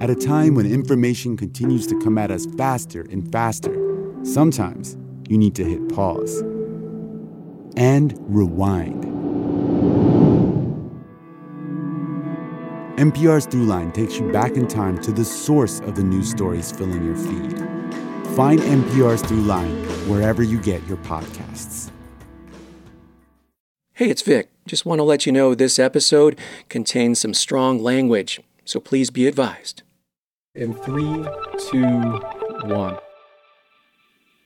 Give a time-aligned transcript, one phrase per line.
[0.00, 3.76] At a time when information continues to come at us faster and faster,
[4.22, 4.96] sometimes
[5.28, 6.40] you need to hit pause
[7.76, 9.04] and rewind.
[12.98, 17.04] NPR's Throughline takes you back in time to the source of the news stories filling
[17.04, 17.58] your feed.
[18.34, 21.90] Find NPR's Throughline wherever you get your podcasts.
[23.92, 24.50] Hey, it's Vic.
[24.64, 26.38] Just want to let you know this episode
[26.70, 29.82] contains some strong language, so please be advised.
[30.56, 31.24] In three,
[31.70, 32.20] two,
[32.64, 32.98] one.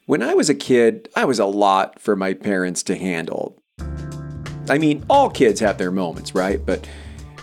[0.04, 3.56] When I was a kid, I was a lot for my parents to handle.
[4.68, 6.60] I mean, all kids have their moments, right?
[6.64, 6.84] But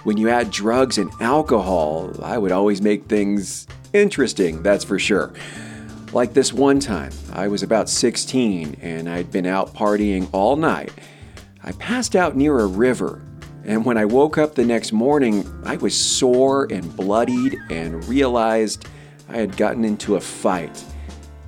[0.03, 5.33] when you add drugs and alcohol, I would always make things interesting, that's for sure.
[6.13, 10.91] Like this one time, I was about 16 and I'd been out partying all night.
[11.63, 13.23] I passed out near a river,
[13.63, 18.87] and when I woke up the next morning, I was sore and bloodied and realized
[19.29, 20.83] I had gotten into a fight.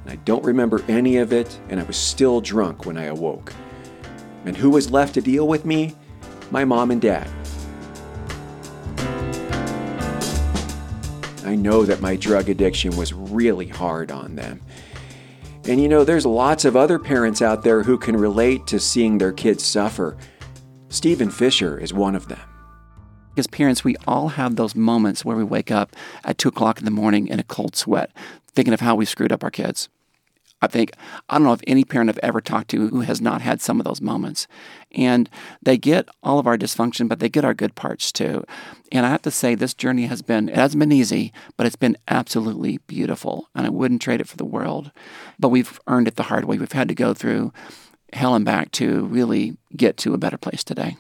[0.06, 3.54] I don't remember any of it, and I was still drunk when I awoke.
[4.46, 5.96] And who was left to deal with me?
[6.52, 7.30] My mom and dad.
[11.46, 14.62] I know that my drug addiction was really hard on them.
[15.66, 19.18] And you know, there's lots of other parents out there who can relate to seeing
[19.18, 20.18] their kids suffer.
[20.94, 22.40] Steven Fisher is one of them.
[23.36, 26.86] As parents, we all have those moments where we wake up at two o'clock in
[26.86, 28.12] the morning in a cold sweat,
[28.54, 29.90] thinking of how we screwed up our kids.
[30.62, 30.94] I think,
[31.28, 33.80] I don't know if any parent I've ever talked to who has not had some
[33.80, 34.48] of those moments.
[34.92, 35.32] And
[35.64, 38.46] they get all of our dysfunction, but they get our good parts too.
[38.92, 41.76] And I have to say, this journey has been, it hasn't been easy, but it's
[41.76, 43.50] been absolutely beautiful.
[43.56, 44.92] And I wouldn't trade it for the world.
[45.40, 46.60] But we've earned it the hard way.
[46.60, 47.52] We've had to go through
[48.14, 50.98] hell and back to really get to a better place today.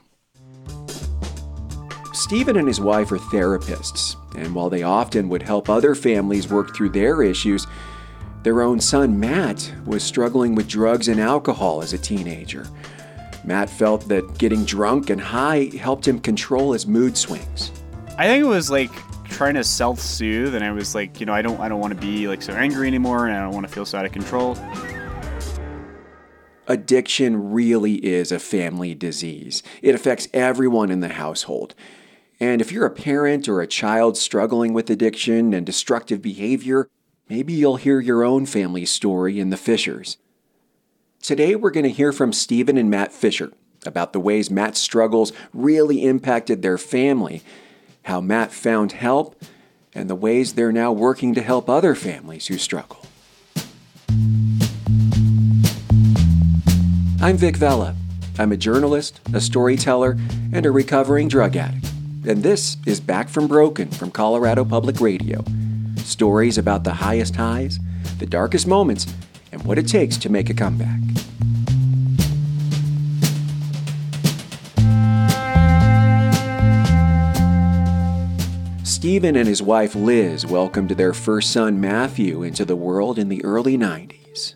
[2.14, 6.75] Steven and his wife are therapists, and while they often would help other families work
[6.75, 7.66] through their issues,
[8.44, 12.67] their own son, Matt, was struggling with drugs and alcohol as a teenager.
[13.45, 17.72] Matt felt that getting drunk and high helped him control his mood swings.
[18.18, 18.91] I think it was like
[19.25, 22.00] trying to self-soothe and I was like, you know, I don't I don't want to
[22.00, 24.56] be like so angry anymore and I don't want to feel so out of control.
[26.68, 29.63] Addiction really is a family disease.
[29.81, 31.75] It affects everyone in the household.
[32.40, 36.90] And if you're a parent or a child struggling with addiction and destructive behavior,
[37.29, 40.18] Maybe you'll hear your own family story in the Fishers.
[41.22, 43.51] Today, we're going to hear from Steven and Matt Fisher
[43.85, 47.41] about the ways Matt's struggles really impacted their family,
[48.03, 49.41] how Matt found help,
[49.95, 53.06] and the ways they're now working to help other families who struggle.
[57.23, 57.95] I'm Vic Vela.
[58.38, 60.17] I'm a journalist, a storyteller,
[60.51, 61.85] and a recovering drug addict.
[62.28, 65.41] And this is Back from Broken from Colorado Public Radio
[66.00, 67.79] stories about the highest highs,
[68.19, 69.07] the darkest moments,
[69.53, 71.00] and what it takes to make a comeback.
[78.83, 83.41] Steven and his wife Liz welcomed their first son Matthew into the world in the
[83.45, 84.56] early 90s.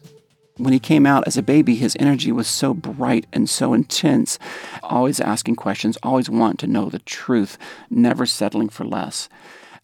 [0.57, 4.39] When he came out as a baby, his energy was so bright and so intense,
[4.81, 7.59] always asking questions, always wanting to know the truth,
[7.91, 9.29] never settling for less.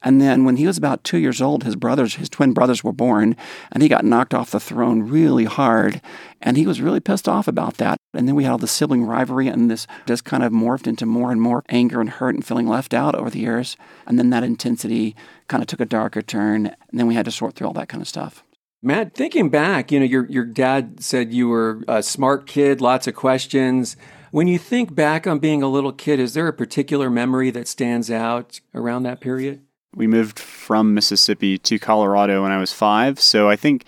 [0.01, 2.91] And then when he was about two years old, his brothers, his twin brothers, were
[2.91, 3.37] born,
[3.71, 6.01] and he got knocked off the throne really hard.
[6.41, 7.97] And he was really pissed off about that.
[8.13, 11.05] And then we had all the sibling rivalry, and this just kind of morphed into
[11.05, 13.77] more and more anger and hurt and feeling left out over the years.
[14.05, 15.15] And then that intensity
[15.47, 16.67] kind of took a darker turn.
[16.67, 18.43] And then we had to sort through all that kind of stuff.
[18.83, 23.07] Matt, thinking back, you know, your your dad said you were a smart kid, lots
[23.07, 23.97] of questions.
[24.31, 27.67] When you think back on being a little kid, is there a particular memory that
[27.67, 29.61] stands out around that period?
[29.95, 33.19] we moved from Mississippi to Colorado when I was five.
[33.19, 33.85] So I think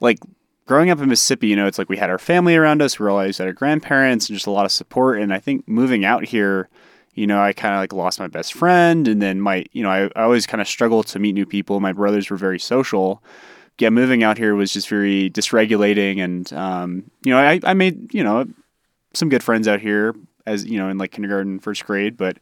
[0.00, 0.18] like
[0.66, 3.08] growing up in Mississippi, you know, it's like we had our family around us, we
[3.08, 5.20] always at our grandparents and just a lot of support.
[5.20, 6.68] And I think moving out here,
[7.14, 9.90] you know, I kind of like lost my best friend and then my, you know,
[9.90, 11.80] I, I always kind of struggled to meet new people.
[11.80, 13.22] My brothers were very social.
[13.78, 16.22] Yeah, moving out here was just very dysregulating.
[16.22, 18.46] And, um, you know, I, I made, you know,
[19.12, 20.14] some good friends out here
[20.46, 22.38] as, you know, in like kindergarten, first grade, but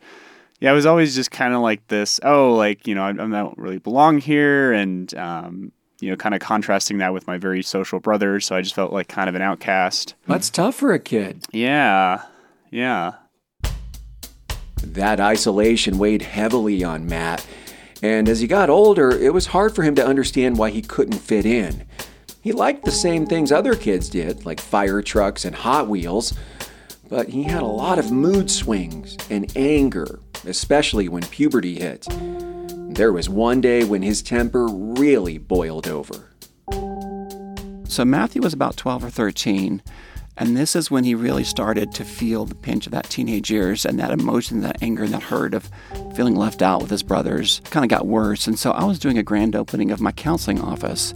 [0.60, 2.20] yeah, it was always just kind of like this.
[2.22, 6.34] Oh, like you know, I, I don't really belong here, and um, you know, kind
[6.34, 8.46] of contrasting that with my very social brothers.
[8.46, 10.14] So I just felt like kind of an outcast.
[10.26, 11.44] That's tough for a kid.
[11.52, 12.22] Yeah,
[12.70, 13.14] yeah.
[14.82, 17.46] That isolation weighed heavily on Matt,
[18.04, 21.18] and as he got older, it was hard for him to understand why he couldn't
[21.18, 21.86] fit in.
[22.42, 26.34] He liked the same things other kids did, like fire trucks and Hot Wheels,
[27.08, 32.06] but he had a lot of mood swings and anger especially when puberty hit.
[32.94, 36.30] There was one day when his temper really boiled over.
[37.88, 39.82] So Matthew was about 12 or 13,
[40.36, 43.86] and this is when he really started to feel the pinch of that teenage years
[43.86, 45.70] and that emotion, that anger, and that hurt of
[46.14, 48.46] feeling left out with his brothers kind of got worse.
[48.46, 51.14] And so I was doing a grand opening of my counseling office,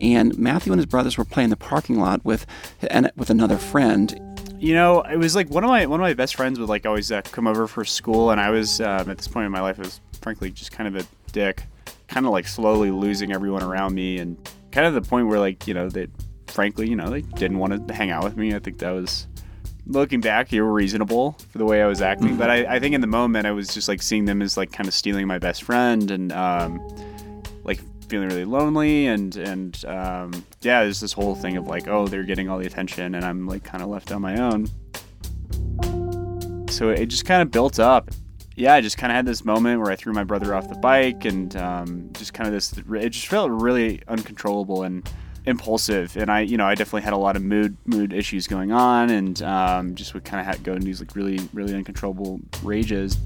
[0.00, 2.46] and Matthew and his brothers were playing the parking lot with
[2.90, 4.20] and with another friend.
[4.58, 6.84] You know, it was like one of my one of my best friends would like
[6.84, 9.60] always uh, come over for school, and I was um, at this point in my
[9.60, 11.62] life, I was frankly just kind of a dick,
[12.08, 14.36] kind of like slowly losing everyone around me, and
[14.72, 16.08] kind of the point where like you know they,
[16.50, 18.54] frankly, you know, they didn't want to hang out with me.
[18.54, 19.26] I think that was
[19.88, 22.36] looking back, you were reasonable for the way I was acting.
[22.36, 24.70] But I, I think in the moment, I was just like seeing them as like
[24.70, 26.80] kind of stealing my best friend and um,
[27.64, 32.06] like feeling really lonely and and um, yeah, there's this whole thing of like, oh,
[32.06, 34.68] they're getting all the attention and I'm like kind of left on my own.
[36.70, 38.10] So it just kind of built up.
[38.54, 40.74] Yeah, I just kind of had this moment where I threw my brother off the
[40.76, 42.72] bike and um, just kind of this.
[42.72, 45.08] It just felt really uncontrollable and
[45.48, 48.70] impulsive and i you know i definitely had a lot of mood mood issues going
[48.70, 52.40] on and um, just would kind of have go into these like really really uncontrollable
[52.62, 53.16] rages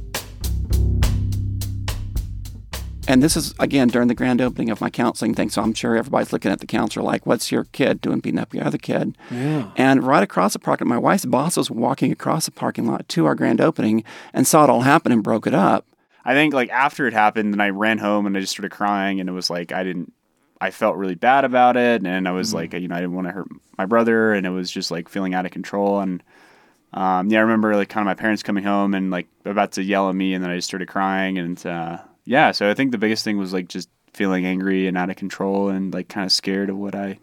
[3.09, 5.51] And this is again during the grand opening of my counseling thing.
[5.51, 8.55] So I'm sure everybody's looking at the counselor like, "What's your kid doing beating up
[8.55, 9.71] your other kid?" Yeah.
[9.77, 13.27] And right across the parking, my wife's boss was walking across the parking lot to
[13.27, 15.85] our grand opening and saw it all happen and broke it up.
[16.25, 19.19] i think like after it happened then i ran home and i just started crying
[19.19, 20.13] and it was like i didn't
[20.63, 23.27] i felt really bad about it and i was like you know i didn't want
[23.27, 26.23] to hurt my brother and it was just like feeling out of control and
[26.95, 29.83] um, yeah i remember like kind of my parents coming home and like about to
[29.83, 32.93] yell at me and then i just started crying and uh, yeah so i think
[32.93, 36.25] the biggest thing was like just feeling angry and out of control and like kind
[36.25, 37.19] of scared of what i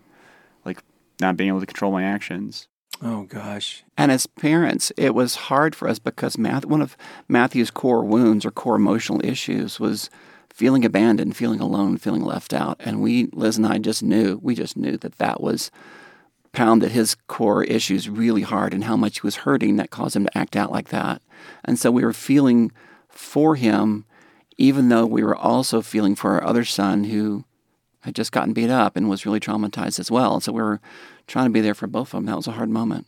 [0.65, 0.83] like
[1.21, 2.67] not being able to control my actions
[3.01, 3.83] Oh gosh.
[3.97, 6.97] And as parents, it was hard for us because Math, one of
[7.29, 10.09] Matthew's core wounds or core emotional issues was
[10.59, 12.75] feeling abandoned, feeling alone, feeling left out.
[12.81, 15.71] And we, Liz and I, just knew, we just knew that that was
[16.51, 20.25] pounded his core issues really hard and how much he was hurting that caused him
[20.25, 21.21] to act out like that.
[21.63, 22.73] And so we were feeling
[23.07, 24.03] for him,
[24.57, 27.45] even though we were also feeling for our other son who
[28.01, 30.33] had just gotten beat up and was really traumatized as well.
[30.33, 30.81] And so we were
[31.25, 32.25] trying to be there for both of them.
[32.25, 33.07] That was a hard moment.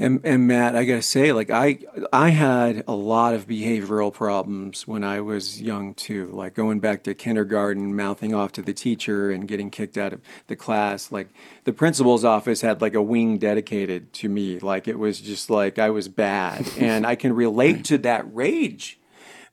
[0.00, 1.78] And, and Matt, I gotta say, like I
[2.12, 6.26] I had a lot of behavioral problems when I was young too.
[6.32, 10.20] Like going back to kindergarten, mouthing off to the teacher and getting kicked out of
[10.46, 11.10] the class.
[11.10, 11.28] Like
[11.64, 14.60] the principal's office had like a wing dedicated to me.
[14.60, 19.00] Like it was just like I was bad, and I can relate to that rage,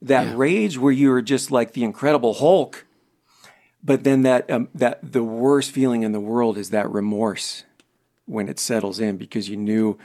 [0.01, 0.33] that Yeah.
[0.35, 2.85] rage where you were just like the Incredible Hulk.
[3.83, 7.63] But then that um, that the worst feeling in the world is that remorse
[8.27, 9.99] when it settles in because you knew,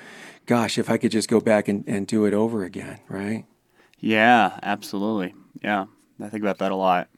[0.47, 3.45] gosh, if I could just go back and, and do it over again, right?
[4.01, 5.85] yeah absolutely yeah
[6.21, 7.09] i think about that a lot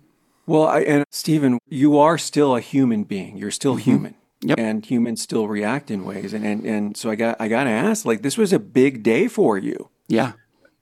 [0.44, 3.36] Well, I, and Steven, you are still a human being.
[3.36, 3.90] You're still mm-hmm.
[3.90, 4.14] human.
[4.40, 4.58] Yep.
[4.58, 6.32] And humans still react in ways.
[6.34, 9.04] And, and, and so I got, I got to ask, like, this was a big
[9.04, 9.88] day for you.
[10.08, 10.32] Yeah.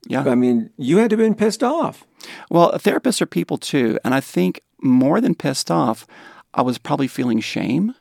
[0.08, 0.24] Yeah.
[0.24, 2.06] I mean, you had to have been pissed off.
[2.48, 3.98] Well, therapists are people too.
[4.02, 6.06] And I think more than pissed off,
[6.54, 7.94] I was probably feeling shame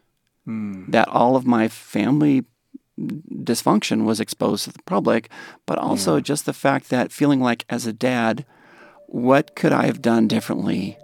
[0.45, 0.89] hmm.
[0.91, 2.45] that all of my family
[2.99, 5.29] dysfunction was exposed to the public,
[5.65, 8.45] but also just the fact that feeling like as a dad,
[9.07, 10.97] what could I have done differently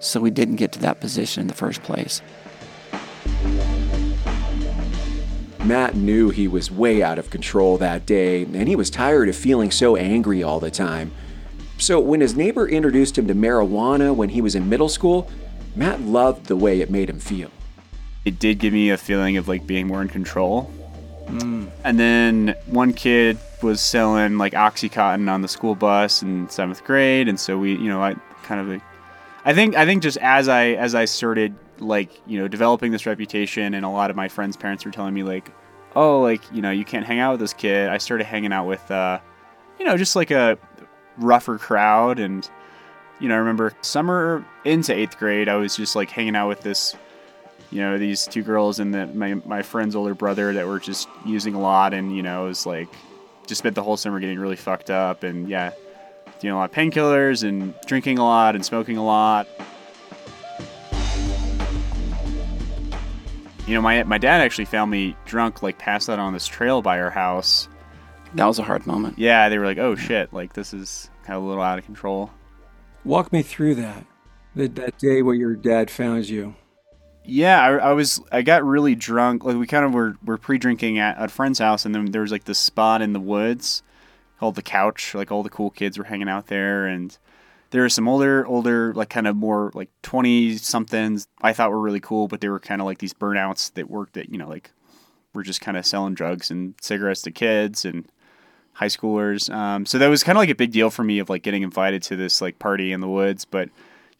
[0.00, 2.20] so we didn't get to that position in the first place?
[5.64, 9.36] Matt knew he was way out of control that day, and he was tired of
[9.36, 11.12] feeling so angry all the time.
[11.78, 15.30] So when his neighbor introduced him to marijuana when he was in middle school,
[15.76, 17.50] Matt loved the way it made him feel.
[18.24, 20.70] it did give me a feeling of like being more in control.
[21.84, 27.28] And then one kid was selling like OxyContin on the school bus in seventh grade,
[27.28, 28.82] and so we, you know, I kind of,
[29.44, 33.06] I think, I think just as I as I started like you know developing this
[33.06, 35.50] reputation, and a lot of my friends' parents were telling me like,
[35.96, 37.88] oh, like you know, you can't hang out with this kid.
[37.88, 39.20] I started hanging out with, uh,
[39.78, 40.58] you know, just like a
[41.16, 42.48] rougher crowd, and
[43.20, 46.60] you know, I remember summer into eighth grade, I was just like hanging out with
[46.60, 46.96] this
[47.70, 51.08] you know these two girls and the, my my friend's older brother that were just
[51.26, 52.88] using a lot and you know it was like
[53.46, 55.70] just spent the whole summer getting really fucked up and yeah
[56.40, 59.46] doing a lot of painkillers and drinking a lot and smoking a lot
[63.66, 66.80] you know my my dad actually found me drunk like passed out on this trail
[66.82, 67.68] by our house
[68.34, 69.18] That was a hard moment.
[69.18, 71.84] yeah they were like oh shit like this is kind of a little out of
[71.84, 72.30] control
[73.04, 74.04] Walk me through that.
[74.54, 76.54] That, that day where your dad found you.
[77.28, 78.20] Yeah, I, I was.
[78.32, 79.44] I got really drunk.
[79.44, 82.32] Like we kind of were were pre-drinking at, a friend's house, and then there was
[82.32, 83.82] like this spot in the woods
[84.40, 85.14] called the couch.
[85.14, 87.16] Like all the cool kids were hanging out there, and
[87.70, 91.80] there were some older, older, like kind of more like 20 somethings I thought were
[91.80, 94.48] really cool, but they were kind of like these burnouts that worked at, you know,
[94.48, 94.70] like
[95.34, 98.10] were just kind of selling drugs and cigarettes to kids and
[98.72, 99.52] high schoolers.
[99.52, 101.62] Um, so that was kind of like a big deal for me of like getting
[101.62, 103.44] invited to this like party in the woods.
[103.44, 103.68] But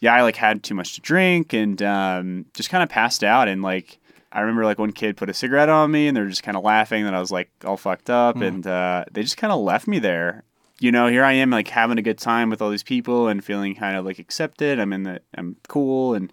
[0.01, 3.49] yeah, I like had too much to drink and um, just kind of passed out.
[3.49, 3.99] And like,
[4.33, 6.63] I remember like one kid put a cigarette on me and they're just kind of
[6.63, 8.37] laughing that I was like all fucked up.
[8.37, 8.47] Mm.
[8.47, 10.45] And uh, they just kind of left me there
[10.81, 13.45] you know, here I am like having a good time with all these people and
[13.45, 14.79] feeling kind of like accepted.
[14.79, 16.15] I'm in the, I'm cool.
[16.15, 16.33] And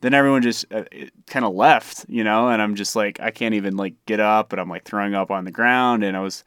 [0.00, 0.84] then everyone just uh,
[1.26, 4.52] kind of left, you know, and I'm just like, I can't even like get up
[4.52, 6.04] and I'm like throwing up on the ground.
[6.04, 6.44] And I was,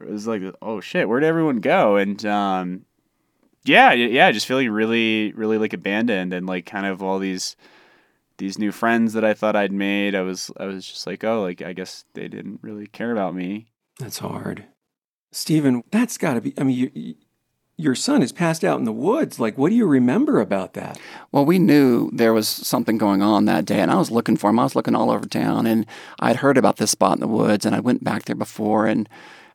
[0.00, 1.96] it was like, oh shit, where'd everyone go?
[1.96, 2.84] And, um,
[3.64, 7.56] yeah, yeah, just feeling really, really like abandoned and like kind of all these,
[8.38, 10.14] these new friends that I thought I'd made.
[10.14, 13.34] I was, I was just like, oh, like, I guess they didn't really care about
[13.34, 13.66] me.
[13.98, 14.64] That's hard.
[15.32, 17.14] Steven, that's got to be, I mean, you,
[17.76, 19.40] your son is passed out in the woods.
[19.40, 20.98] Like, what do you remember about that?
[21.32, 24.50] Well, we knew there was something going on that day, and I was looking for
[24.50, 24.60] him.
[24.60, 25.86] I was looking all over town, and
[26.20, 29.08] I'd heard about this spot in the woods, and I went back there before, and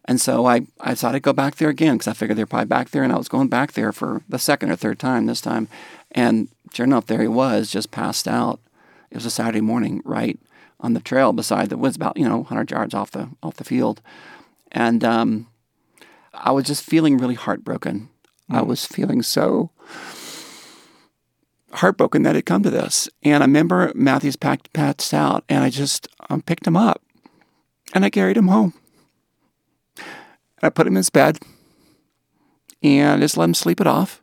[0.10, 2.48] and so I, thought I decided to go back there again because I figured they're
[2.48, 5.28] probably back there, and I was going back there for the second or third time
[5.28, 5.68] this time,
[6.10, 8.60] and sure enough, there he was, just passed out.
[9.12, 10.40] It was a Saturday morning, right
[10.80, 13.64] on the trail beside the woods, about you know 100 yards off the off the
[13.64, 14.02] field,
[14.72, 15.46] and um,
[16.34, 18.10] I was just feeling really heartbroken.
[18.50, 18.58] Mm.
[18.58, 19.70] I was feeling so
[21.72, 23.10] heartbroken that it come to this.
[23.22, 27.04] And I remember Matthew's packed passed out, and I just um, picked him up,
[27.94, 28.74] and I carried him home.
[30.62, 31.40] And I put him in his bed,
[32.82, 34.22] and just let him sleep it off.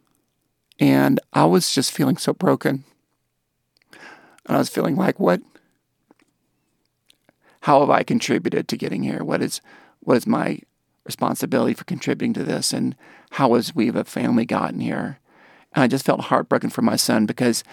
[0.78, 2.84] And I was just feeling so broken.
[3.92, 5.40] And I was feeling like, what?
[7.62, 9.24] How have I contributed to getting here?
[9.24, 9.60] What is,
[10.00, 10.60] what is my
[11.06, 12.94] responsibility for contributing to this and
[13.32, 15.18] how has we have a family gotten here
[15.72, 17.64] and i just felt heartbroken for my son because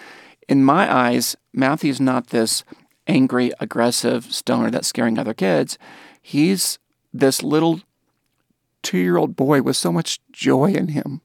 [0.47, 2.63] in my eyes matthew's not this
[3.07, 5.77] angry aggressive stoner that's scaring other kids
[6.21, 6.79] he's
[7.11, 7.81] this little
[8.83, 11.21] two-year-old boy with so much joy in him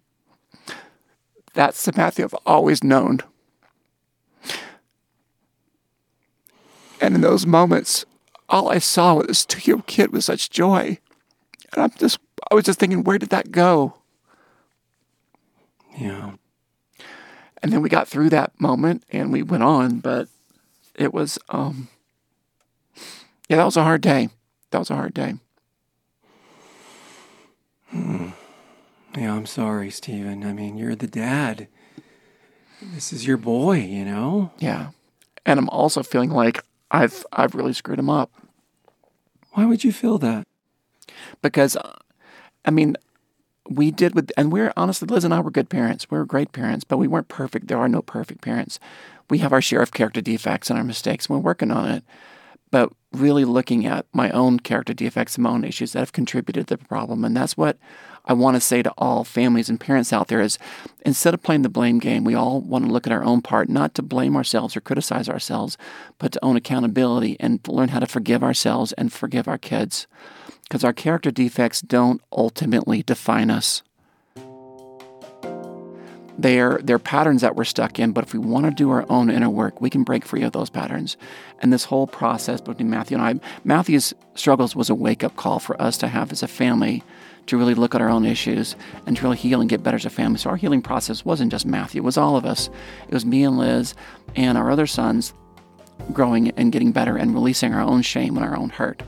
[1.54, 3.20] that's the matthew i've always known
[7.00, 8.04] and in those moments
[8.48, 10.98] all i saw was this two-year-old kid with such joy
[11.72, 12.18] and I'm just,
[12.50, 13.94] I was just thinking, where did that go?
[15.98, 16.32] Yeah.
[17.62, 20.28] And then we got through that moment and we went on, but
[20.94, 21.88] it was, um,
[23.48, 24.28] yeah, that was a hard day.
[24.70, 25.34] That was a hard day.
[27.90, 28.28] Hmm.
[29.16, 30.44] Yeah, I'm sorry, Steven.
[30.44, 31.68] I mean, you're the dad.
[32.80, 34.52] This is your boy, you know?
[34.58, 34.90] Yeah.
[35.44, 38.30] And I'm also feeling like I've I've really screwed him up.
[39.52, 40.46] Why would you feel that?
[41.42, 41.76] because,
[42.64, 42.96] I mean,
[43.68, 46.10] we did with, and we're honestly, Liz and I were good parents.
[46.10, 47.68] We were great parents, but we weren't perfect.
[47.68, 48.78] There are no perfect parents.
[49.28, 51.28] We have our share of character defects and our mistakes.
[51.28, 52.04] We're working on it.
[52.70, 56.66] But really looking at my own character defects and my own issues that have contributed
[56.68, 57.24] to the problem.
[57.24, 57.78] And that's what
[58.26, 60.58] I want to say to all families and parents out there is
[61.06, 63.70] instead of playing the blame game, we all want to look at our own part,
[63.70, 65.78] not to blame ourselves or criticize ourselves,
[66.18, 70.06] but to own accountability and learn how to forgive ourselves and forgive our kids
[70.64, 73.82] because our character defects don't ultimately define us.
[76.38, 79.28] They're, they're patterns that we're stuck in, but if we want to do our own
[79.28, 81.16] inner work, we can break free of those patterns.
[81.60, 85.58] And this whole process between Matthew and I, Matthew's struggles was a wake up call
[85.58, 87.02] for us to have as a family
[87.46, 88.76] to really look at our own issues
[89.06, 90.38] and to really heal and get better as a family.
[90.38, 92.70] So our healing process wasn't just Matthew, it was all of us.
[93.08, 93.94] It was me and Liz
[94.36, 95.34] and our other sons
[96.12, 99.02] growing and getting better and releasing our own shame and our own hurt.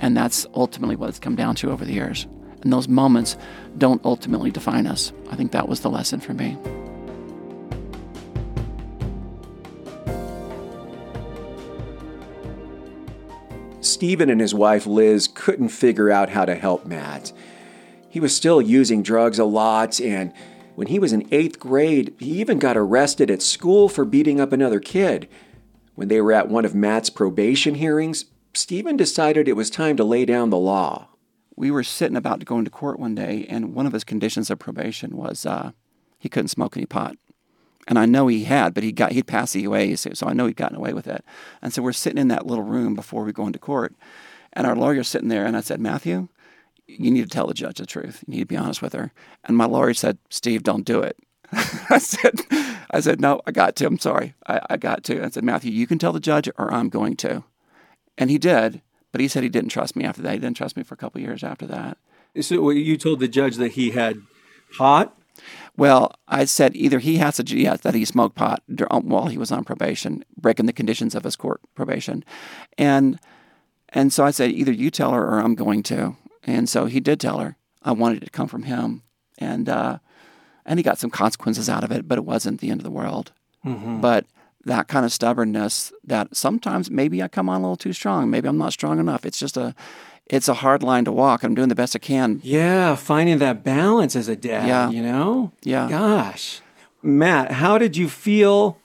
[0.00, 2.26] And that's ultimately what it's come down to over the years.
[2.64, 3.36] And those moments
[3.78, 5.12] don't ultimately define us.
[5.30, 6.56] I think that was the lesson for me.
[13.80, 17.32] Steven and his wife Liz couldn't figure out how to help Matt.
[18.08, 20.32] He was still using drugs a lot, and
[20.74, 24.52] when he was in eighth grade, he even got arrested at school for beating up
[24.52, 25.28] another kid.
[25.94, 30.04] When they were at one of Matt's probation hearings, Steven decided it was time to
[30.04, 31.08] lay down the law.
[31.56, 34.50] We were sitting about to go into court one day, and one of his conditions
[34.50, 35.72] of probation was uh,
[36.18, 37.16] he couldn't smoke any pot.
[37.86, 40.46] And I know he had, but he got he'd passed the EUA, so I know
[40.46, 41.24] he'd gotten away with it.
[41.60, 43.94] And so we're sitting in that little room before we go into court,
[44.52, 46.28] and our lawyer's sitting there, and I said, Matthew,
[46.86, 48.24] you need to tell the judge the truth.
[48.26, 49.12] You need to be honest with her.
[49.44, 51.16] And my lawyer said, Steve, don't do it.
[51.52, 52.40] I said,
[52.90, 53.86] I said, no, I got to.
[53.86, 54.34] I'm sorry.
[54.46, 55.24] I, I got to.
[55.24, 57.44] I said, Matthew, you can tell the judge or I'm going to.
[58.18, 58.82] And he did,
[59.14, 60.32] but he said he didn't trust me after that.
[60.32, 61.98] He didn't trust me for a couple years after that.
[62.40, 64.16] So you told the judge that he had
[64.76, 65.16] pot
[65.76, 69.38] Well, I said either he has to, yeah, that he smoked pot um, while he
[69.38, 72.24] was on probation, breaking the conditions of his court probation,
[72.76, 73.20] and
[73.90, 76.98] and so I said either you tell her or I'm going to, and so he
[76.98, 77.56] did tell her.
[77.84, 79.02] I wanted it to come from him,
[79.38, 79.98] and uh,
[80.66, 82.90] and he got some consequences out of it, but it wasn't the end of the
[82.90, 83.30] world.
[84.00, 84.26] But
[84.66, 88.48] that kind of stubbornness, that sometimes maybe I come on a little too strong, maybe
[88.48, 89.24] I'm not strong enough.
[89.26, 89.74] It's just a,
[90.26, 91.42] it's a hard line to walk.
[91.42, 92.40] I'm doing the best I can.
[92.42, 94.90] Yeah, finding that balance as a dad, Yeah.
[94.90, 95.52] you know?
[95.62, 95.88] Yeah.
[95.88, 96.60] Gosh.
[97.02, 98.78] Matt, how did you feel?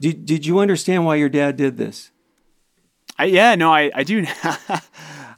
[0.00, 2.10] Did, did you understand why your dad did this?
[3.18, 4.24] I, yeah, no, I, I do.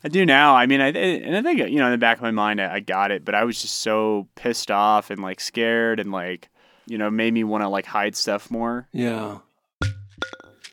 [0.02, 0.54] I do now.
[0.54, 2.74] I mean, I and I think you know in the back of my mind, I,
[2.74, 6.48] I got it, but I was just so pissed off and like scared and like
[6.86, 8.86] you know made me want to like hide stuff more.
[8.92, 9.38] Yeah.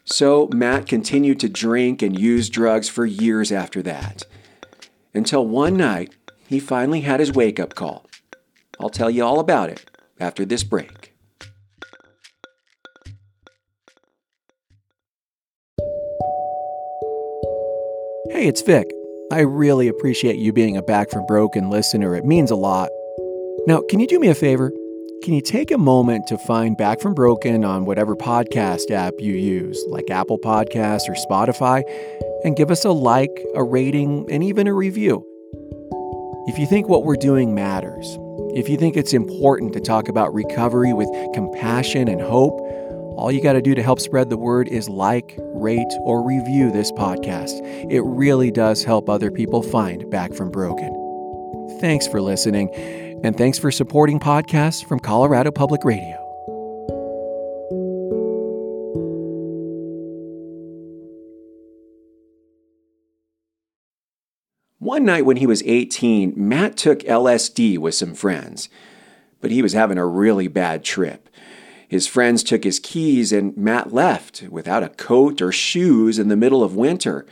[0.10, 4.24] So Matt continued to drink and use drugs for years after that.
[5.14, 6.16] Until one night,
[6.48, 8.06] he finally had his wake up call.
[8.80, 11.14] I'll tell you all about it after this break.
[18.30, 18.88] Hey, it's Vic.
[19.30, 22.16] I really appreciate you being a Back from Broken listener.
[22.16, 22.90] It means a lot.
[23.66, 24.72] Now, can you do me a favor?
[25.24, 29.34] Can you take a moment to find Back from Broken on whatever podcast app you
[29.34, 31.84] use, like Apple Podcasts or Spotify,
[32.44, 35.26] and give us a like, a rating, and even a review?
[36.48, 38.18] If you think what we're doing matters,
[38.56, 42.58] if you think it's important to talk about recovery with compassion and hope,
[43.18, 46.72] all you got to do to help spread the word is like, rate, or review
[46.72, 47.60] this podcast.
[47.92, 50.94] It really does help other people find Back from Broken.
[51.82, 52.70] Thanks for listening,
[53.24, 56.24] and thanks for supporting podcasts from Colorado Public Radio.
[64.80, 68.70] One night when he was 18, Matt took LSD with some friends,
[69.42, 71.28] but he was having a really bad trip.
[71.88, 76.36] His friends took his keys and Matt left without a coat or shoes in the
[76.36, 77.26] middle of winter.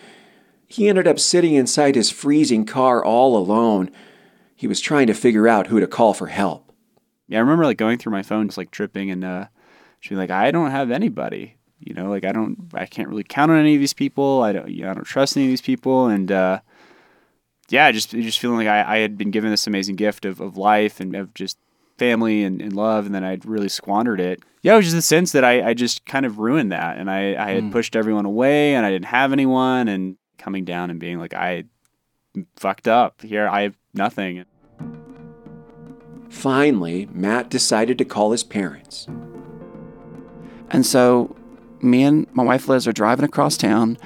[0.67, 3.89] He ended up sitting inside his freezing car all alone.
[4.55, 6.71] He was trying to figure out who to call for help.
[7.27, 9.47] Yeah, I remember like going through my phone, just like tripping, and uh,
[9.99, 13.23] she'd be like, "I don't have anybody." You know, like I don't, I can't really
[13.23, 14.41] count on any of these people.
[14.41, 16.59] I don't, you know, I don't trust any of these people, and uh,
[17.69, 20.57] yeah, just just feeling like I, I had been given this amazing gift of, of
[20.57, 21.57] life and of just
[21.97, 24.41] family and, and love, and then I'd really squandered it.
[24.61, 27.09] Yeah, it was just the sense that I, I just kind of ruined that, and
[27.09, 30.99] I, I had pushed everyone away, and I didn't have anyone, and coming down and
[30.99, 31.65] being like, I
[32.55, 33.47] fucked up here.
[33.47, 34.45] I have nothing.
[36.29, 39.07] Finally, Matt decided to call his parents.
[40.69, 41.35] And so
[41.81, 43.97] me and my wife Liz are driving across town.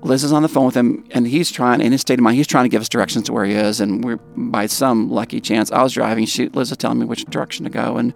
[0.00, 2.36] Liz is on the phone with him, and he's trying, in his state of mind,
[2.36, 3.80] he's trying to give us directions to where he is.
[3.80, 6.24] And we're, by some lucky chance, I was driving.
[6.24, 7.96] She, Liz was telling me which direction to go.
[7.96, 8.14] And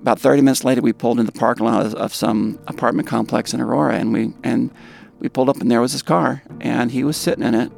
[0.00, 3.52] about 30 minutes later, we pulled in the parking lot of, of some apartment complex
[3.52, 4.70] in Aurora, and we and
[5.18, 7.72] we pulled up, and there was his car, and he was sitting in it.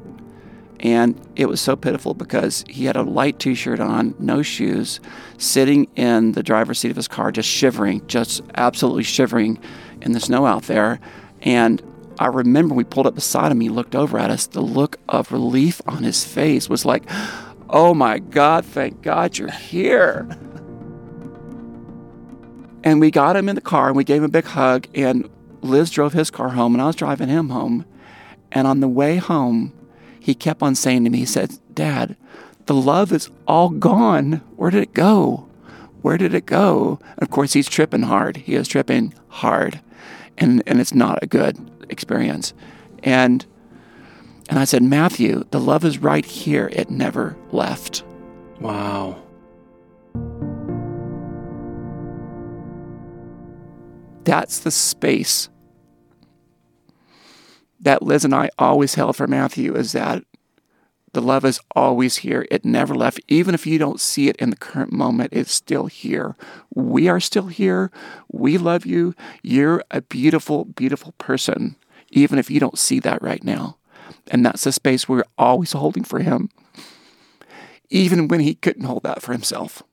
[0.81, 5.01] And it was so pitiful because he had a light t shirt on, no shoes,
[5.39, 9.59] sitting in the driver's seat of his car, just shivering, just absolutely shivering
[10.03, 11.01] in the snow out there.
[11.43, 11.83] And
[12.19, 14.47] I remember we pulled up beside him, he looked over at us.
[14.47, 17.05] The look of relief on his face was like,
[17.71, 20.29] oh my God, thank God you're here.
[22.85, 24.87] And we got him in the car and we gave him a big hug.
[24.95, 25.29] And
[25.61, 27.85] Liz drove his car home and I was driving him home.
[28.53, 29.73] And on the way home,
[30.27, 32.17] he kept on saying to me, he said, Dad,
[32.65, 34.43] the love is all gone.
[34.57, 35.49] Where did it go?
[36.03, 36.99] Where did it go?
[37.11, 38.39] And of course, he's tripping hard.
[38.39, 39.81] He is tripping hard.
[40.37, 42.55] And, and it's not a good experience.
[43.05, 43.47] And,
[44.49, 46.71] and I said, Matthew, the love is right here.
[46.73, 48.03] It never left.
[48.61, 49.23] Wow.
[54.25, 55.51] That's the space
[57.87, 60.25] that Liz and I always held for Matthew is that
[61.13, 62.45] the love is always here.
[62.51, 63.21] It never left.
[63.29, 66.35] Even if you don't see it in the current moment, it's still here.
[66.75, 67.93] We are still here.
[68.31, 69.15] We love you.
[69.41, 71.77] You're a beautiful, beautiful person,
[72.11, 73.77] even if you don't see that right now.
[74.33, 76.51] And that's the space we're always holding for him,
[77.89, 79.85] even when he couldn't hold that for himself.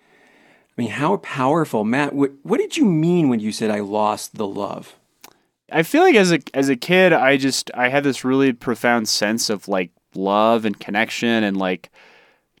[0.00, 2.14] I mean, how powerful, Matt.
[2.14, 4.96] What, what did you mean when you said I lost the love?
[5.70, 9.08] I feel like as a as a kid, I just I had this really profound
[9.08, 11.90] sense of like love and connection and like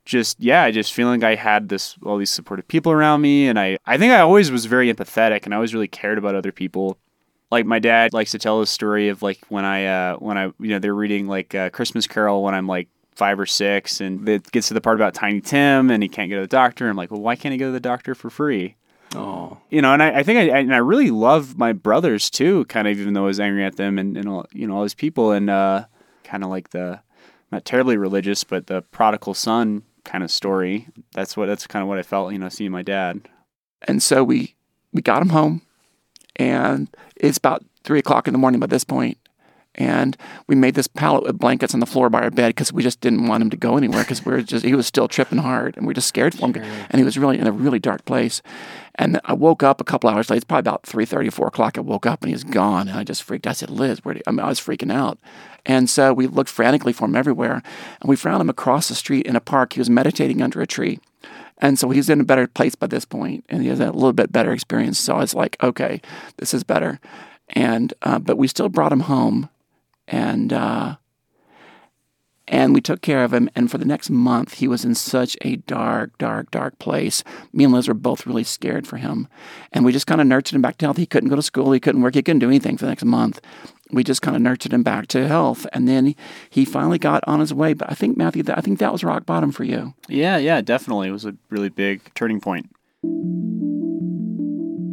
[0.04, 3.78] just yeah, just feeling I had this all these supportive people around me, and I
[3.86, 6.98] I think I always was very empathetic and I always really cared about other people.
[7.50, 10.46] Like my dad likes to tell the story of like when I uh when I
[10.58, 14.28] you know they're reading like uh, Christmas Carol when I'm like five or six, and
[14.28, 16.88] it gets to the part about Tiny Tim, and he can't go to the doctor.
[16.88, 18.76] I'm like, well, why can't he go to the doctor for free?
[19.14, 22.28] Oh, you know, and I, I think I, I and I really love my brothers
[22.28, 24.76] too, kind of even though I was angry at them and, and all, you know
[24.76, 25.84] all these people and uh,
[26.24, 27.00] kind of like the
[27.52, 30.88] not terribly religious, but the prodigal son kind of story.
[31.14, 33.28] That's what that's kind of what I felt, you know, seeing my dad.
[33.82, 34.54] And so we
[34.92, 35.62] we got him home,
[36.36, 39.18] and it's about three o'clock in the morning by this point,
[39.76, 42.82] and we made this pallet with blankets on the floor by our bed because we
[42.82, 45.38] just didn't want him to go anywhere because we were just he was still tripping
[45.38, 46.56] hard and we were just scared for him.
[46.90, 48.42] And he was really in a really dark place.
[48.94, 51.78] And I woke up a couple hours later it's probably about 3.30 4 o'clock.
[51.78, 52.88] I woke up and he was gone.
[52.88, 55.18] And I just freaked I said Liz where I, mean, I was freaking out.
[55.66, 57.62] And so we looked frantically for him everywhere.
[58.00, 59.74] And we found him across the street in a park.
[59.74, 61.00] He was meditating under a tree.
[61.58, 64.12] And so he's in a better place by this point, and he has a little
[64.12, 64.98] bit better experience.
[64.98, 66.02] So I was like, okay,
[66.36, 67.00] this is better.
[67.50, 69.48] And uh, but we still brought him home,
[70.08, 70.96] and uh,
[72.48, 73.50] and we took care of him.
[73.54, 77.24] And for the next month, he was in such a dark, dark, dark place.
[77.52, 79.28] Me and Liz were both really scared for him,
[79.72, 80.96] and we just kind of nurtured him back to health.
[80.96, 83.04] He couldn't go to school, he couldn't work, he couldn't do anything for the next
[83.04, 83.40] month.
[83.92, 86.16] We just kind of nurtured him back to health, and then he,
[86.50, 87.72] he finally got on his way.
[87.72, 89.94] But I think Matthew, I think that was rock bottom for you.
[90.08, 91.08] Yeah, yeah, definitely.
[91.08, 92.70] It was a really big turning point.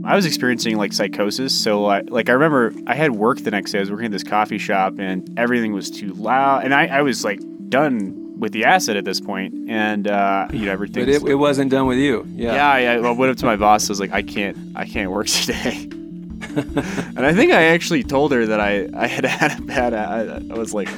[0.05, 1.53] I was experiencing like psychosis.
[1.57, 3.77] So I, like I remember I had work the next day.
[3.79, 6.65] I was working at this coffee shop and everything was too loud.
[6.65, 7.39] And I, I was like
[7.69, 11.05] done with the acid at this point, and uh, you know everything.
[11.05, 12.25] but it, it wasn't done with you.
[12.35, 12.97] yeah, Yeah.
[12.99, 13.07] yeah.
[13.07, 13.87] I went up to my boss.
[13.89, 15.87] I was like, I can't, I can't work today.
[16.55, 19.93] and I think I actually told her that I, I had had a bad.
[19.93, 20.89] I, I was like,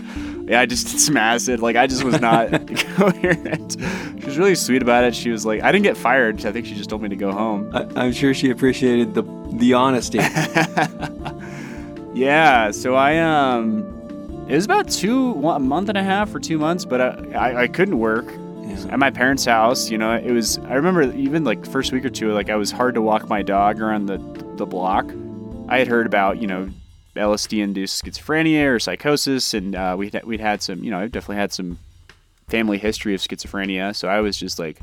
[0.45, 1.60] yeah, I just did some acid.
[1.60, 2.51] Like I just was not
[2.95, 3.77] coherent.
[4.19, 5.15] She was really sweet about it.
[5.15, 6.45] She was like, I didn't get fired.
[6.45, 7.71] I think she just told me to go home.
[7.73, 10.19] I, I'm sure she appreciated the the honesty.
[12.15, 13.79] Yeah, so I um,
[14.47, 17.31] it was about two, one, a month and a half or two months, but I,
[17.34, 18.25] I, I couldn't work
[18.89, 19.89] at my parents' house.
[19.89, 20.58] You know, it was.
[20.60, 23.41] I remember even like first week or two, like I was hard to walk my
[23.41, 24.17] dog around the
[24.55, 25.12] the block.
[25.67, 26.69] I had heard about you know
[27.15, 30.84] LSD-induced schizophrenia or psychosis, and uh, we we'd had some.
[30.84, 31.80] You know, I've definitely had some
[32.47, 34.80] family history of schizophrenia, so I was just like,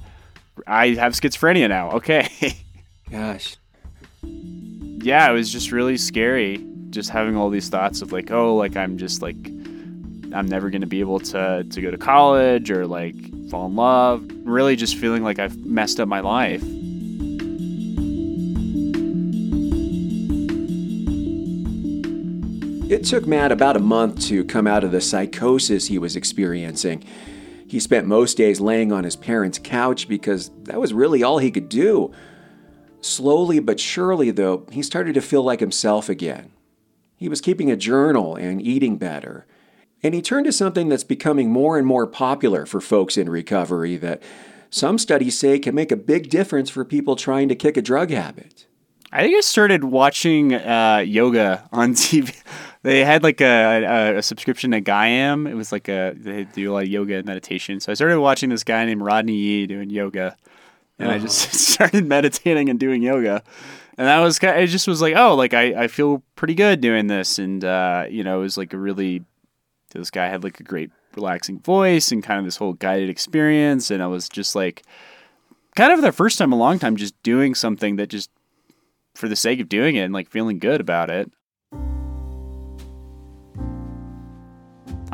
[0.66, 1.92] I have schizophrenia now.
[1.92, 2.28] Okay.
[3.10, 3.56] Gosh.
[4.22, 6.64] yeah, it was just really scary.
[6.90, 9.36] Just having all these thoughts of like, oh, like I'm just like,
[10.34, 13.14] I'm never gonna be able to to go to college or like
[13.50, 14.24] fall in love.
[14.44, 16.62] Really, just feeling like I've messed up my life.
[22.92, 27.02] It took Matt about a month to come out of the psychosis he was experiencing.
[27.66, 31.50] He spent most days laying on his parents' couch because that was really all he
[31.50, 32.12] could do.
[33.00, 36.52] Slowly but surely, though, he started to feel like himself again.
[37.16, 39.46] He was keeping a journal and eating better.
[40.02, 43.96] And he turned to something that's becoming more and more popular for folks in recovery
[43.96, 44.22] that
[44.68, 48.10] some studies say can make a big difference for people trying to kick a drug
[48.10, 48.66] habit.
[49.10, 52.34] I think I started watching uh, yoga on TV.
[52.82, 55.48] They had like a, a, a subscription to Gaiam.
[55.48, 57.78] It was like a they do a lot of yoga and meditation.
[57.80, 60.36] So I started watching this guy named Rodney Yee doing yoga,
[60.98, 63.42] and I just started meditating and doing yoga.
[63.98, 64.58] And that was kind.
[64.60, 68.06] It just was like, oh, like I, I feel pretty good doing this, and uh,
[68.10, 69.22] you know, it was like a really.
[69.90, 73.90] This guy had like a great relaxing voice and kind of this whole guided experience,
[73.90, 74.82] and I was just like,
[75.76, 78.30] kind of the first time in a long time, just doing something that just
[79.14, 81.30] for the sake of doing it and like feeling good about it.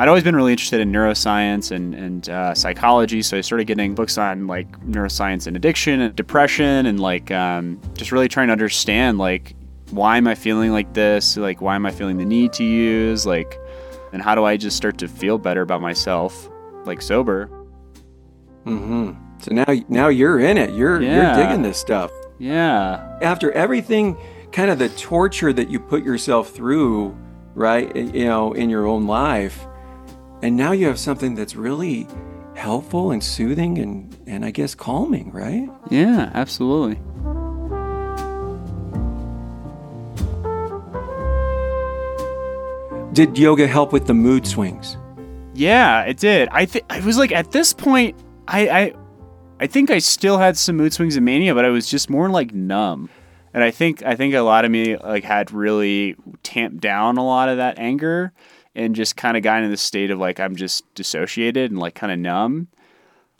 [0.00, 3.96] I'd always been really interested in neuroscience and, and uh, psychology, so I started getting
[3.96, 8.52] books on like neuroscience and addiction and depression, and like um, just really trying to
[8.52, 9.54] understand like
[9.90, 11.36] why am I feeling like this?
[11.36, 13.26] Like why am I feeling the need to use?
[13.26, 13.58] Like,
[14.12, 16.48] and how do I just start to feel better about myself,
[16.84, 17.48] like sober?
[18.66, 19.12] Mm-hmm.
[19.40, 20.70] So now, now you're in it.
[20.74, 21.36] You're Yeah.
[21.36, 22.10] you're digging this stuff.
[22.38, 24.16] Yeah, After everything,
[24.52, 27.16] kind of the torture that you put yourself through,
[27.56, 27.94] right?
[27.96, 29.66] You know, in your own life,
[30.42, 32.06] and now you have something that's really
[32.54, 35.68] helpful and soothing and and I guess calming, right?
[35.90, 37.00] yeah, absolutely.
[43.12, 44.96] Did yoga help with the mood swings?
[45.54, 46.48] Yeah, it did.
[46.52, 48.92] I think I was like at this point, I, I,
[49.58, 52.30] I think I still had some mood swings and mania, but I was just more
[52.30, 53.10] like numb.
[53.52, 57.26] And I think I think a lot of me like had really tamped down a
[57.26, 58.32] lot of that anger
[58.78, 61.94] and just kind of got into this state of like I'm just dissociated and like
[61.94, 62.68] kind of numb.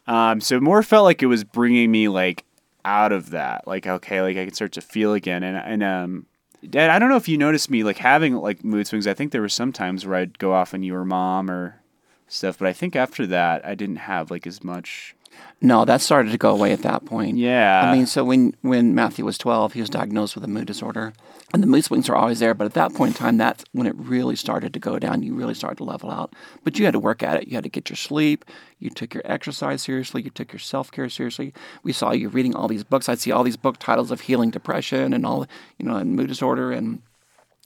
[0.06, 2.44] Um, so more felt like it was bringing me like
[2.84, 5.42] out of that, like okay, like I can start to feel again.
[5.42, 6.26] And and um,
[6.68, 9.06] Dad, I don't know if you noticed me like having like mood swings.
[9.06, 11.80] I think there were some times where I'd go off on you or mom or
[12.26, 12.58] stuff.
[12.58, 15.14] But I think after that, I didn't have like as much.
[15.60, 17.36] No, that started to go away at that point.
[17.36, 17.82] Yeah.
[17.84, 21.12] I mean, so when when Matthew was 12, he was diagnosed with a mood disorder,
[21.52, 22.54] and the mood swings are always there.
[22.54, 25.24] But at that point in time, that's when it really started to go down.
[25.24, 26.32] You really started to level out.
[26.62, 27.48] But you had to work at it.
[27.48, 28.44] You had to get your sleep.
[28.78, 30.22] You took your exercise seriously.
[30.22, 31.52] You took your self care seriously.
[31.82, 33.08] We saw you reading all these books.
[33.08, 35.44] I'd see all these book titles of healing depression and all,
[35.76, 37.02] you know, and mood disorder and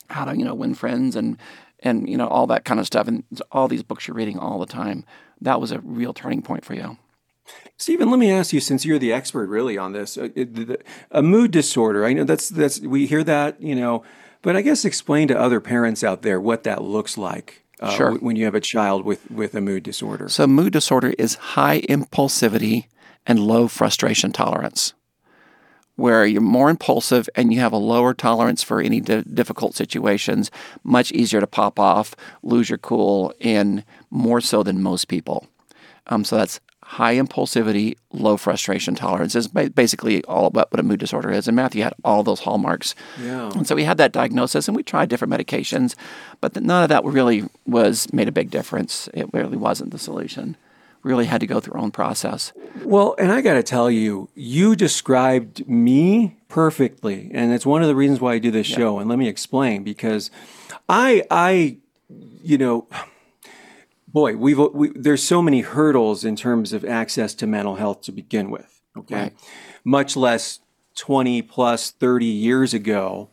[0.08, 1.38] how to you know win friends and
[1.80, 3.06] and you know all that kind of stuff.
[3.06, 5.04] And all these books you're reading all the time.
[5.42, 6.96] That was a real turning point for you.
[7.76, 10.30] Steven, let me ask you, since you're the expert really on this, a,
[11.10, 12.04] a mood disorder.
[12.04, 14.04] I know that's that's we hear that, you know,
[14.42, 17.64] but I guess explain to other parents out there what that looks like.
[17.80, 18.14] Uh, Sure.
[18.14, 20.28] When you have a child with with a mood disorder.
[20.28, 22.86] So, mood disorder is high impulsivity
[23.26, 24.94] and low frustration tolerance,
[25.96, 30.50] where you're more impulsive and you have a lower tolerance for any di- difficult situations,
[30.84, 35.48] much easier to pop off, lose your cool, and more so than most people.
[36.06, 36.60] Um, so, that's
[36.92, 41.48] high impulsivity, low frustration tolerance is basically all about what a mood disorder is.
[41.48, 42.94] And Matthew had all those hallmarks.
[43.18, 43.50] Yeah.
[43.52, 45.94] And so we had that diagnosis and we tried different medications,
[46.42, 49.08] but none of that really was made a big difference.
[49.14, 50.54] It really wasn't the solution.
[51.02, 52.52] We really had to go through our own process.
[52.84, 57.88] Well, and I got to tell you, you described me perfectly, and it's one of
[57.88, 58.98] the reasons why I do this show.
[58.98, 60.30] And let me explain because
[60.90, 61.78] I, I,
[62.42, 62.86] you know,
[64.12, 68.02] boy, we've uh, we, there's so many hurdles in terms of access to mental health
[68.02, 68.80] to begin with.
[68.96, 69.34] Okay, Right.
[69.84, 70.60] much less
[70.94, 73.30] twenty plus thirty years ago,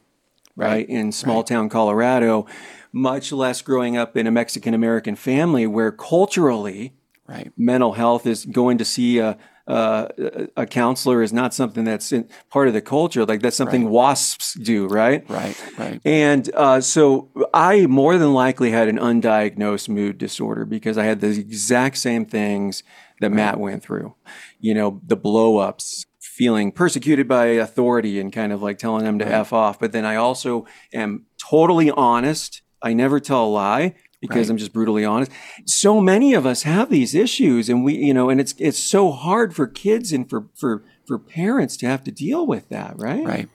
[0.55, 2.45] right, in small town Colorado.
[2.91, 6.93] Much less growing up in a Mexican American family where culturally
[7.27, 7.51] Right.
[7.55, 9.37] mental health is going to see a
[9.69, 13.25] a, a counselor is not something that's in, part of the culture.
[13.25, 15.29] Like that's something wasps do, right?
[15.29, 15.55] Right.
[15.77, 16.01] Right.
[16.03, 21.21] And uh, so I more than likely had an undiagnosed mood disorder because I had
[21.21, 22.83] the exact same things
[23.21, 24.15] that Matt went through.
[24.59, 29.19] You know, the blow ups, feeling persecuted by authority and kind of like telling them
[29.19, 29.77] to F off.
[29.77, 32.61] But then I also am totally honest.
[32.81, 34.51] I never tell a lie because Right.
[34.51, 35.31] I'm just brutally honest.
[35.65, 39.11] So many of us have these issues and we, you know, and it's it's so
[39.11, 43.25] hard for kids and for for for parents to have to deal with that, right?
[43.25, 43.49] Right.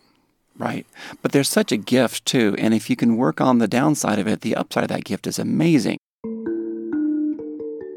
[0.56, 0.86] Right.
[1.20, 2.54] But there's such a gift too.
[2.58, 5.26] And if you can work on the downside of it, the upside of that gift
[5.26, 5.98] is amazing.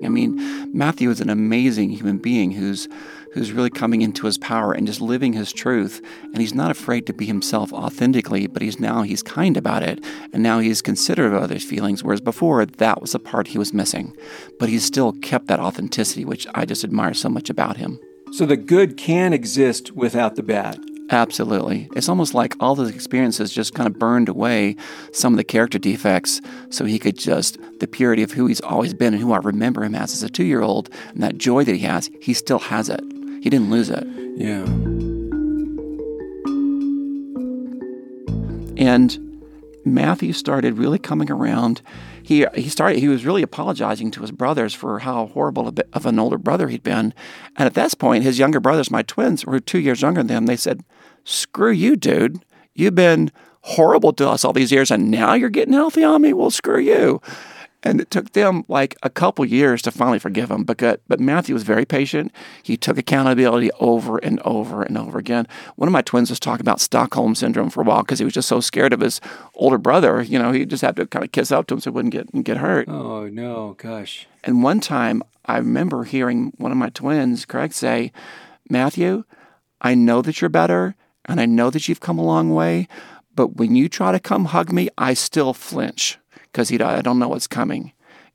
[0.03, 0.35] I mean,
[0.73, 2.87] Matthew is an amazing human being who's
[3.37, 6.01] who's really coming into his power and just living his truth.
[6.23, 10.03] And he's not afraid to be himself authentically, but he's now he's kind about it.
[10.33, 13.73] And now he's considerate of others' feelings, whereas before that was the part he was
[13.73, 14.15] missing.
[14.59, 17.99] But he's still kept that authenticity, which I just admire so much about him.
[18.31, 20.79] So the good can exist without the bad.
[21.09, 21.87] Absolutely.
[21.95, 24.75] It's almost like all those experiences just kind of burned away
[25.13, 28.93] some of the character defects so he could just, the purity of who he's always
[28.93, 31.63] been and who I remember him as as a two year old, and that joy
[31.63, 33.01] that he has, he still has it.
[33.41, 34.05] He didn't lose it.
[34.35, 34.65] Yeah.
[38.77, 39.41] And
[39.85, 41.81] Matthew started really coming around.
[42.21, 42.99] He he started.
[42.99, 46.37] He was really apologizing to his brothers for how horrible a bit of an older
[46.37, 47.13] brother he'd been.
[47.55, 50.45] And at this point, his younger brothers, my twins, were two years younger than them.
[50.45, 50.83] They said,
[51.23, 52.43] "Screw you, dude.
[52.75, 56.33] You've been horrible to us all these years, and now you're getting healthy on me.
[56.33, 57.21] Well, screw you."
[57.87, 60.65] And it took them like a couple years to finally forgive him.
[60.65, 62.33] But, but Matthew was very patient.
[62.61, 65.47] He took accountability over and over and over again.
[65.77, 68.33] One of my twins was talking about Stockholm syndrome for a while because he was
[68.33, 69.21] just so scared of his
[69.55, 70.21] older brother.
[70.21, 72.11] You know, he just had to kind of kiss up to him so he wouldn't
[72.11, 72.89] get get hurt.
[72.89, 74.27] Oh no, gosh.
[74.43, 78.11] And one time, I remember hearing one of my twins, Craig, say,
[78.69, 79.23] Matthew,
[79.79, 82.89] I know that you're better and I know that you've come a long way,
[83.33, 86.19] but when you try to come hug me, I still flinch
[86.57, 87.91] because he I don't know what's coming.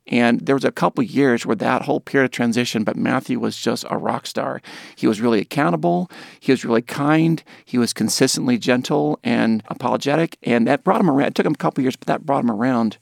[0.06, 3.56] And there was a couple years where that whole period of transition, but Matthew was
[3.56, 4.62] just a rock star.
[4.94, 6.08] He was really accountable.
[6.38, 7.42] He was really kind.
[7.64, 10.38] He was consistently gentle and apologetic.
[10.44, 11.28] And that brought him around.
[11.28, 12.96] It took him a couple years, but that brought him around.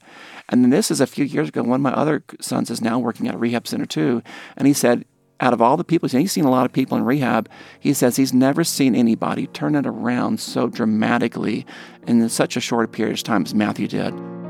[0.49, 1.61] And then this is a few years ago.
[1.61, 4.23] One of my other sons is now working at a rehab center too.
[4.57, 5.05] And he said,
[5.39, 7.47] out of all the people, he's seen a lot of people in rehab.
[7.79, 11.67] He says he's never seen anybody turn it around so dramatically
[12.07, 14.40] in such a short period of time as Matthew did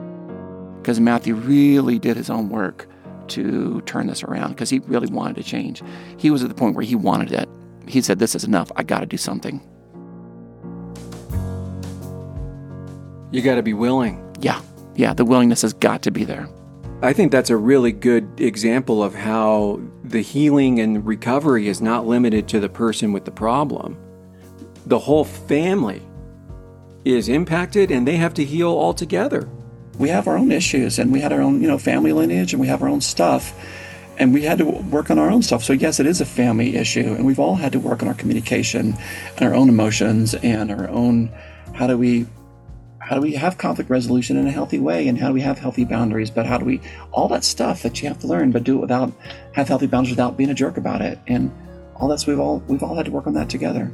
[0.82, 2.88] because Matthew really did his own work
[3.30, 5.82] to turn this around because he really wanted to change.
[6.18, 7.48] He was at the point where he wanted it.
[7.88, 8.72] He said, This is enough.
[8.76, 9.62] I got to do something.
[13.32, 14.24] You got to be willing.
[14.42, 14.62] Yeah.
[14.96, 15.14] Yeah.
[15.14, 16.50] The willingness has got to be there.
[17.02, 22.06] I think that's a really good example of how the healing and recovery is not
[22.06, 23.98] limited to the person with the problem.
[24.86, 26.02] The whole family
[27.06, 29.50] is impacted and they have to heal all together.
[30.02, 32.60] We have our own issues and we had our own, you know, family lineage and
[32.60, 33.54] we have our own stuff.
[34.18, 35.64] And we had to work on our own stuff.
[35.64, 37.14] So, yes, it is a family issue.
[37.14, 38.96] And we've all had to work on our communication
[39.38, 41.32] and our own emotions and our own
[41.74, 42.26] how do we
[43.00, 45.58] how do we have conflict resolution in a healthy way and how do we have
[45.58, 46.80] healthy boundaries but how do we
[47.12, 49.12] all that stuff that you have to learn but do it without
[49.54, 51.52] have healthy boundaries without being a jerk about it and
[51.96, 53.92] all that's we've all we've all had to work on that together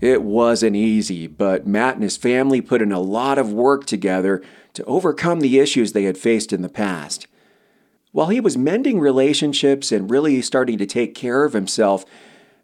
[0.00, 4.42] It wasn't easy, but Matt and his family put in a lot of work together
[4.74, 7.26] to overcome the issues they had faced in the past.
[8.12, 12.04] While he was mending relationships and really starting to take care of himself,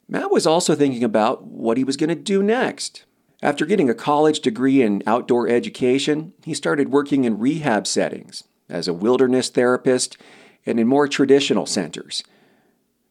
[0.08, 3.04] Matt was also thinking about what he was going to do next.
[3.42, 8.88] After getting a college degree in outdoor education, he started working in rehab settings as
[8.88, 10.16] a wilderness therapist
[10.64, 12.22] and in more traditional centers.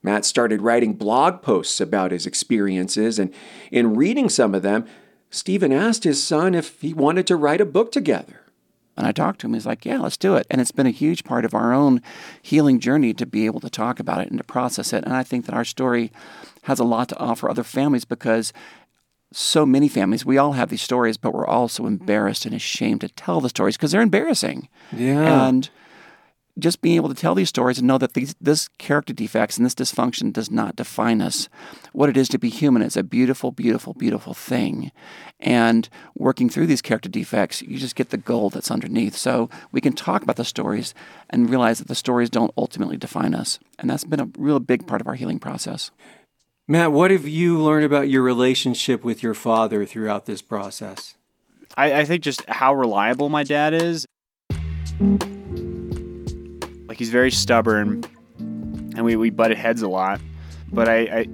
[0.03, 3.33] Matt started writing blog posts about his experiences, and
[3.71, 4.85] in reading some of them,
[5.29, 8.41] Steven asked his son if he wanted to write a book together.
[8.95, 9.53] And I talked to him.
[9.53, 10.45] He's like, Yeah, let's do it.
[10.51, 12.01] And it's been a huge part of our own
[12.41, 15.03] healing journey to be able to talk about it and to process it.
[15.03, 16.11] And I think that our story
[16.63, 18.53] has a lot to offer other families because
[19.31, 23.01] so many families, we all have these stories, but we're all so embarrassed and ashamed
[23.01, 24.69] to tell the stories because they're embarrassing.
[24.95, 25.47] Yeah.
[25.47, 25.69] And
[26.59, 29.65] just being able to tell these stories and know that these this character defects and
[29.65, 31.49] this dysfunction does not define us.
[31.93, 34.91] What it is to be human is a beautiful, beautiful, beautiful thing.
[35.39, 39.15] And working through these character defects, you just get the gold that's underneath.
[39.15, 40.93] So we can talk about the stories
[41.29, 43.59] and realize that the stories don't ultimately define us.
[43.79, 45.91] And that's been a real big part of our healing process.
[46.67, 51.15] Matt, what have you learned about your relationship with your father throughout this process?
[51.75, 54.05] I, I think just how reliable my dad is.
[56.93, 58.03] Like he's very stubborn,
[58.37, 60.21] and we, we butted heads a lot.
[60.71, 61.27] But I, I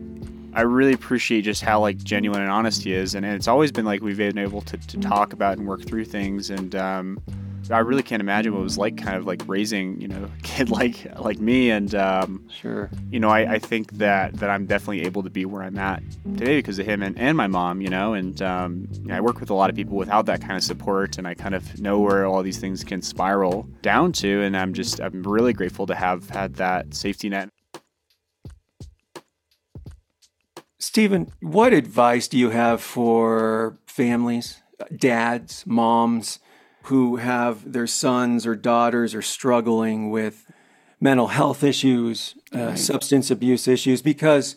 [0.53, 3.83] I really appreciate just how like genuine and honest he is, and, it's always been
[3.83, 6.49] like we've been able to, to talk about and work through things.
[6.49, 7.19] And um,
[7.71, 10.41] I really can't imagine what it was like, kind of like raising you know a
[10.41, 11.69] kid like like me.
[11.71, 12.89] And um, Sure.
[13.11, 16.01] you know, I, I think that that I'm definitely able to be where I'm at
[16.23, 19.21] today because of him and, and my mom, you know, and um, you know, I
[19.21, 21.79] work with a lot of people without that kind of support and I kind of
[21.79, 25.85] know where all these things can spiral down to and I'm just I'm really grateful
[25.87, 27.49] to have had that safety net.
[30.81, 34.61] Steven, what advice do you have for families,
[34.95, 36.39] dads, moms
[36.89, 40.45] who have their sons or daughters are struggling with
[40.99, 44.01] mental health issues, uh, substance abuse issues?
[44.01, 44.55] Because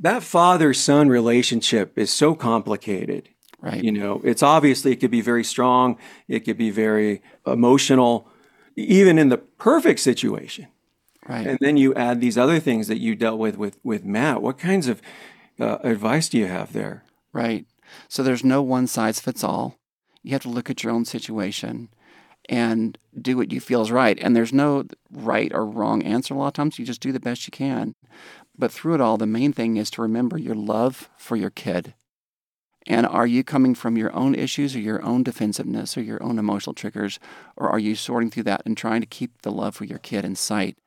[0.00, 3.28] that father son relationship is so complicated.
[3.60, 3.82] Right.
[3.82, 8.28] You know, it's obviously it could be very strong, it could be very emotional,
[8.76, 10.68] even in the perfect situation.
[11.28, 11.46] Right.
[11.46, 14.40] And then you add these other things that you dealt with with, with Matt.
[14.40, 15.02] What kinds of
[15.58, 17.02] uh, advice do you have there?
[17.32, 17.66] Right.
[18.06, 19.76] So there's no one size fits all.
[20.22, 21.88] You have to look at your own situation
[22.48, 24.18] and do what you feel is right.
[24.20, 26.78] And there's no right or wrong answer a lot of times.
[26.78, 27.94] You just do the best you can.
[28.56, 31.94] But through it all, the main thing is to remember your love for your kid.
[32.86, 36.38] And are you coming from your own issues or your own defensiveness or your own
[36.38, 37.20] emotional triggers?
[37.56, 40.24] Or are you sorting through that and trying to keep the love for your kid
[40.24, 40.78] in sight?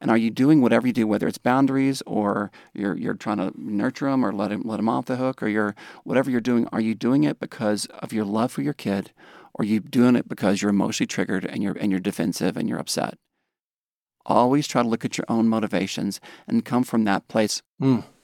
[0.00, 3.52] And are you doing whatever you do, whether it's boundaries or you're you're trying to
[3.56, 6.66] nurture them or let them, let him off the hook or you're whatever you're doing?
[6.72, 9.12] Are you doing it because of your love for your kid,
[9.54, 12.68] or are you doing it because you're emotionally triggered and you're and you're defensive and
[12.68, 13.18] you're upset?
[14.24, 17.62] Always try to look at your own motivations and come from that place.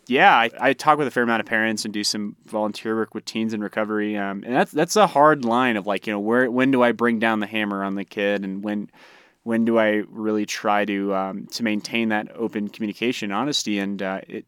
[0.09, 3.12] Yeah, I, I talk with a fair amount of parents and do some volunteer work
[3.12, 6.21] with teens in recovery, um, and that's that's a hard line of like you know
[6.21, 8.89] where when do I bring down the hammer on the kid and when
[9.46, 14.20] when do I really try to um, to maintain that open communication, honesty, and uh,
[14.26, 14.44] it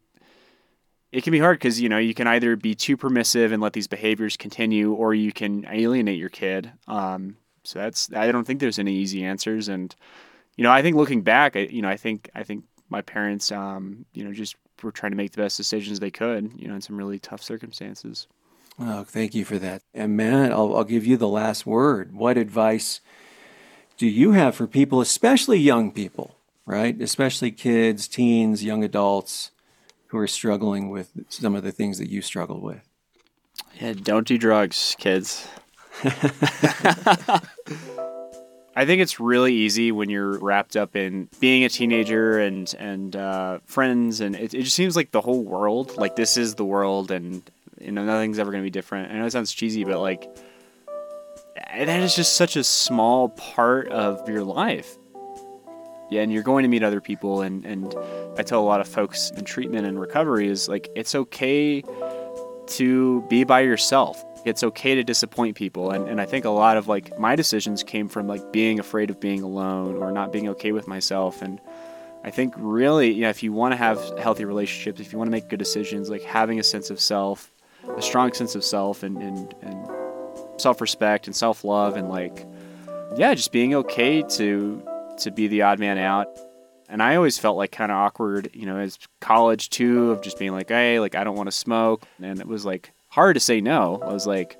[1.13, 3.71] it can be hard because you know you can either be too permissive and let
[3.71, 6.73] these behaviors continue, or you can alienate your kid.
[6.89, 9.95] Um, so that's I don't think there's any easy answers, and
[10.57, 13.53] you know I think looking back, I, you know I think I think my parents,
[13.53, 16.75] um, you know, just were trying to make the best decisions they could, you know,
[16.75, 18.27] in some really tough circumstances.
[18.77, 19.81] Oh, thank you for that.
[19.93, 22.13] And Matt, I'll, I'll give you the last word.
[22.13, 22.99] What advice
[23.99, 26.99] do you have for people, especially young people, right?
[27.01, 29.51] Especially kids, teens, young adults
[30.07, 32.79] who are struggling with some of the things that you struggled with?
[33.79, 35.45] Yeah, don't do drugs, kids.
[36.03, 37.41] I
[38.85, 43.59] think it's really easy when you're wrapped up in being a teenager and and uh,
[43.65, 47.11] friends, and it, it just seems like the whole world, like this is the world,
[47.11, 47.43] and
[47.81, 49.11] you know nothing's ever gonna be different.
[49.11, 50.25] I know it sounds cheesy, but like
[51.67, 54.97] that is just such a small part of your life.
[56.09, 57.93] Yeah, and you're going to meet other people, and and
[58.37, 61.83] I tell a lot of folks in treatment and recovery is like it's okay
[62.69, 64.23] to be by yourself.
[64.45, 65.91] It's okay to disappoint people.
[65.91, 69.09] And, and I think a lot of like my decisions came from like being afraid
[69.09, 71.41] of being alone or not being okay with myself.
[71.41, 71.59] And
[72.23, 75.27] I think really, you know, if you want to have healthy relationships, if you want
[75.27, 77.51] to make good decisions, like having a sense of self,
[77.97, 79.98] a strong sense of self and, and, and
[80.59, 82.45] self respect and self love and like,
[83.15, 84.81] yeah, just being okay to
[85.19, 86.27] to be the odd man out.
[86.87, 90.39] And I always felt like kind of awkward, you know, as college too, of just
[90.39, 92.03] being like, hey, like I don't want to smoke.
[92.21, 94.01] And it was like hard to say no.
[94.03, 94.57] I was like,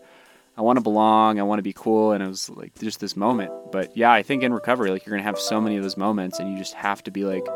[0.55, 2.11] I want to belong, I want to be cool.
[2.11, 3.51] And it was like just this moment.
[3.71, 6.39] But yeah, I think in recovery, like you're to have so many of those moments
[6.39, 7.47] and you just have to be like,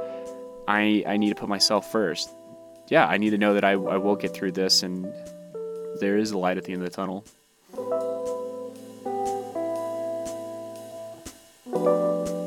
[0.67, 2.33] I, I need to put myself first.
[2.87, 5.05] Yeah, I need to know that I, I will get through this and
[5.99, 7.25] there is a light at the end of the tunnel.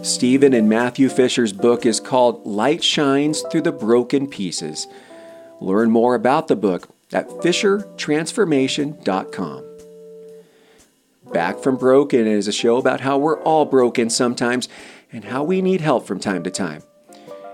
[0.02, 4.86] Steven and Matthew Fisher's book is called Light Shines Through the Broken Pieces.
[5.60, 9.62] Learn more about the book at fishertransformation.com.
[11.32, 14.68] Back from Broken is a show about how we're all broken sometimes
[15.12, 16.82] and how we need help from time to time.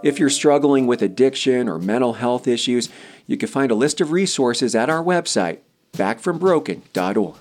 [0.03, 2.89] If you're struggling with addiction or mental health issues,
[3.27, 5.59] you can find a list of resources at our website,
[5.95, 7.37] backfrombroken.org.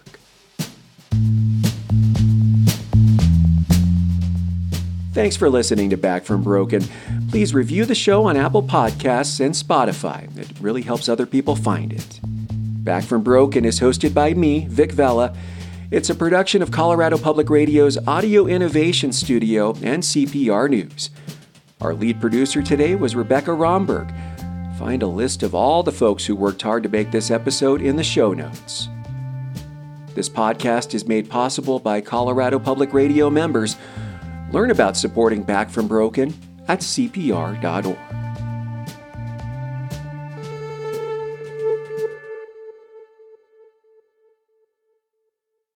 [5.14, 6.82] Thanks for listening to Back from Broken.
[7.30, 10.26] Please review the show on Apple Podcasts and Spotify.
[10.38, 12.22] It really helps other people find it.
[12.24, 15.36] Back from Broken is hosted by me, Vic Vela.
[15.92, 21.10] It's a production of Colorado Public Radio's Audio Innovation Studio and CPR News.
[21.82, 24.14] Our lead producer today was Rebekah Romberg.
[24.80, 27.98] Find a list of all the folks who worked hard to make this episode in
[27.98, 28.88] the show notes.
[30.16, 33.76] This podcast is made possible by Colorado Public Radio members
[34.52, 36.34] Learn about supporting Back from Broken
[36.68, 38.11] at CPR.org.